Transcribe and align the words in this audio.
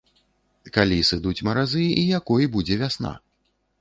Калі 0.77 0.97
сыдуць 1.09 1.45
маразы 1.49 1.85
і 1.91 2.03
якой 2.19 2.51
будзе 2.57 2.79
вясна? 2.85 3.13